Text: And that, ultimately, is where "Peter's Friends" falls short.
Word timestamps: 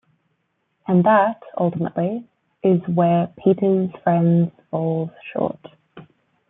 And 0.87 1.03
that, 1.03 1.43
ultimately, 1.59 2.27
is 2.63 2.81
where 2.87 3.27
"Peter's 3.37 3.91
Friends" 4.03 4.49
falls 4.71 5.11
short. 5.31 5.59